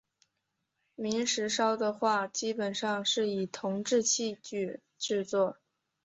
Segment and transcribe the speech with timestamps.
[0.95, 5.57] 明石烧的话基本上是以铜制器具制作。